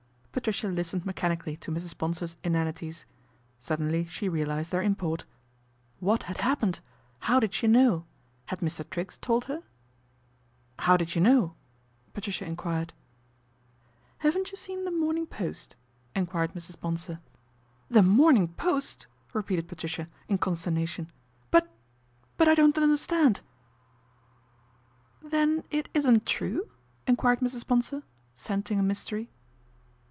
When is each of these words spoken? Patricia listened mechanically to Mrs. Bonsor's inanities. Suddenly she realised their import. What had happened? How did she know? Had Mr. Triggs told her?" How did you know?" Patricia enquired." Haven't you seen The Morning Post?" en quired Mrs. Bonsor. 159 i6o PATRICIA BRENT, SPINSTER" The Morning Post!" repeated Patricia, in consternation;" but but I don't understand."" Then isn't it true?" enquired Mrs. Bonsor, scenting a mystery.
Patricia 0.33 0.69
listened 0.69 1.05
mechanically 1.05 1.57
to 1.57 1.71
Mrs. 1.71 1.95
Bonsor's 1.95 2.37
inanities. 2.41 3.05
Suddenly 3.59 4.05
she 4.05 4.29
realised 4.29 4.71
their 4.71 4.81
import. 4.81 5.25
What 5.99 6.23
had 6.23 6.37
happened? 6.37 6.79
How 7.19 7.41
did 7.41 7.53
she 7.53 7.67
know? 7.67 8.05
Had 8.45 8.61
Mr. 8.61 8.89
Triggs 8.89 9.17
told 9.17 9.45
her?" 9.45 9.61
How 10.87 10.95
did 10.95 11.15
you 11.15 11.21
know?" 11.21 11.55
Patricia 12.13 12.45
enquired." 12.45 12.93
Haven't 14.19 14.51
you 14.51 14.57
seen 14.57 14.85
The 14.85 14.89
Morning 14.89 15.27
Post?" 15.27 15.75
en 16.15 16.25
quired 16.25 16.53
Mrs. 16.53 16.79
Bonsor. 16.79 17.19
159 17.89 17.91
i6o 17.91 17.91
PATRICIA 17.91 17.91
BRENT, 17.91 17.91
SPINSTER" 17.91 17.93
The 17.93 18.03
Morning 18.03 18.47
Post!" 18.47 19.07
repeated 19.35 19.67
Patricia, 19.67 20.07
in 20.29 20.37
consternation;" 20.37 21.11
but 21.51 21.69
but 22.37 22.47
I 22.47 22.55
don't 22.55 22.77
understand."" 22.77 23.41
Then 25.21 25.65
isn't 25.93 26.15
it 26.15 26.25
true?" 26.25 26.71
enquired 27.05 27.41
Mrs. 27.41 27.67
Bonsor, 27.67 28.03
scenting 28.33 28.79
a 28.79 28.83
mystery. 28.83 29.29